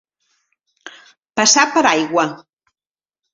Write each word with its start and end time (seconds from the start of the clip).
Passar 1.41 1.67
per 1.75 1.85
aigua. 1.91 2.25